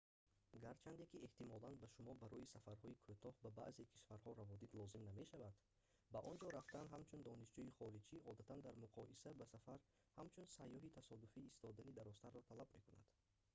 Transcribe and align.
гарчанде 0.63 1.05
ки 1.11 1.23
эҳтимолан 1.27 1.75
ба 1.81 1.87
шумо 1.93 2.13
барои 2.23 2.51
сафарҳои 2.55 2.99
кӯтоҳ 3.05 3.35
ба 3.43 3.49
баъзе 3.59 3.83
кишварҳо 3.93 4.31
раводид 4.41 4.71
лозим 4.79 5.03
намешавад 5.09 5.55
ба 6.13 6.19
онҷо 6.31 6.47
рафтан 6.57 6.85
ҳамчун 6.93 7.21
донишҷӯи 7.29 7.75
хориҷӣ 7.79 8.17
одатан 8.31 8.59
дар 8.65 8.75
муқоиса 8.83 9.29
ба 9.39 9.45
сафар 9.53 9.79
ҳамчун 10.17 10.47
сайёҳи 10.57 10.93
тасодуфӣ 10.97 11.39
истодани 11.49 11.95
дарозтарро 11.99 12.41
талаб 12.49 12.69
мекунад 12.77 13.07